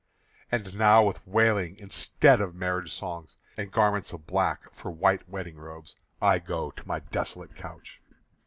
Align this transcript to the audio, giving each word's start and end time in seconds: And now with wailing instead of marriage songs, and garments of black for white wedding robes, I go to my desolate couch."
And 0.51 0.73
now 0.75 1.03
with 1.05 1.21
wailing 1.27 1.77
instead 1.77 2.41
of 2.41 2.55
marriage 2.55 2.91
songs, 2.91 3.37
and 3.55 3.71
garments 3.71 4.11
of 4.13 4.25
black 4.25 4.73
for 4.73 4.89
white 4.89 5.29
wedding 5.29 5.57
robes, 5.57 5.95
I 6.19 6.39
go 6.39 6.71
to 6.71 6.87
my 6.87 7.01
desolate 7.01 7.55
couch." 7.55 8.01